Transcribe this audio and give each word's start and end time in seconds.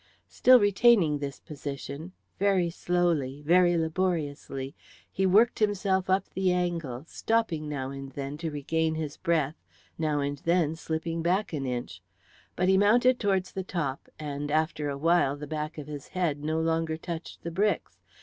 Still 0.27 0.59
retaining 0.59 1.19
this 1.19 1.39
position, 1.39 2.11
very 2.39 2.71
slowly, 2.71 3.43
very 3.45 3.77
laboriously, 3.77 4.73
he 5.11 5.27
worked 5.27 5.59
himself 5.59 6.09
up 6.09 6.27
the 6.33 6.51
angle, 6.51 7.05
stopping 7.05 7.69
now 7.69 7.91
and 7.91 8.11
then 8.13 8.35
to 8.39 8.49
regain 8.49 8.95
his 8.95 9.17
breath, 9.17 9.61
now 9.99 10.19
and 10.19 10.39
then 10.39 10.75
slipping 10.75 11.21
back 11.21 11.53
an 11.53 11.67
inch. 11.67 12.01
But 12.55 12.67
he 12.67 12.79
mounted 12.79 13.19
towards 13.19 13.51
the 13.51 13.61
top, 13.63 14.09
and 14.17 14.49
after 14.49 14.89
a 14.89 14.97
while 14.97 15.37
the 15.37 15.45
back 15.45 15.77
of 15.77 15.85
his 15.85 16.07
head 16.07 16.43
no 16.43 16.59
longer 16.59 16.97
touched 16.97 17.43
the 17.43 17.51
bricks. 17.51 17.99